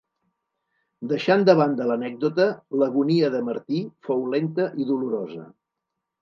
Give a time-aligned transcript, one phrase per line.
[1.11, 2.47] Deixant de banda l'anècdota,
[2.85, 5.47] l'agonia de Martí fou lenta i dolorosa.